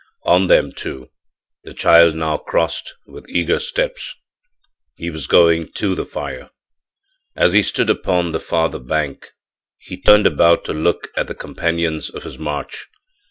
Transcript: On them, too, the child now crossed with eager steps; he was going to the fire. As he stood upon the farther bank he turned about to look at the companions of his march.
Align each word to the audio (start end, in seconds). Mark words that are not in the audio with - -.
On 0.23 0.47
them, 0.47 0.71
too, 0.71 1.11
the 1.63 1.75
child 1.75 2.15
now 2.15 2.35
crossed 2.37 2.95
with 3.05 3.29
eager 3.29 3.59
steps; 3.59 4.15
he 4.95 5.11
was 5.11 5.27
going 5.27 5.71
to 5.73 5.93
the 5.93 6.05
fire. 6.05 6.49
As 7.35 7.53
he 7.53 7.61
stood 7.61 7.91
upon 7.91 8.31
the 8.31 8.39
farther 8.39 8.79
bank 8.79 9.29
he 9.77 10.01
turned 10.01 10.25
about 10.25 10.65
to 10.65 10.73
look 10.73 11.09
at 11.15 11.27
the 11.27 11.35
companions 11.35 12.09
of 12.09 12.23
his 12.23 12.39
march. 12.39 12.87